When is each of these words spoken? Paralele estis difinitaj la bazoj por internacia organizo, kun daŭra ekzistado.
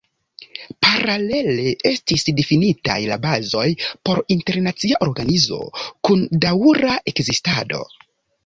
Paralele 0.85 1.65
estis 1.89 2.25
difinitaj 2.39 2.97
la 3.11 3.17
bazoj 3.27 3.67
por 4.09 4.23
internacia 4.37 5.01
organizo, 5.09 5.63
kun 6.09 6.25
daŭra 6.47 6.97
ekzistado. 7.13 7.85